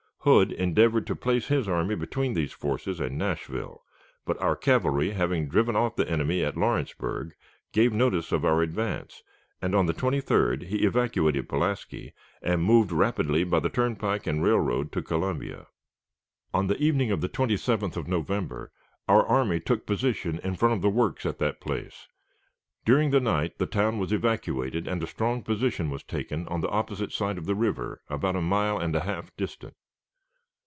[0.23, 3.83] Hood endeavored to place his army between these forces and Nashville,
[4.23, 7.33] but our cavalry, having driven off the enemy at Lawrenceburg,
[7.73, 9.23] gave notice of our advance,
[9.63, 14.91] and on the 23d he evacuated Pulaski and moved rapidly by the turnpike and railroad
[14.91, 15.65] to Columbia.
[16.53, 18.71] On the evening of the 27th of November
[19.07, 22.07] our army took position in front of the works at that place.
[22.85, 26.69] During the night the town was evacuated, and a strong position was taken on the
[26.69, 29.73] opposite side of the river, about a mile and a half distant.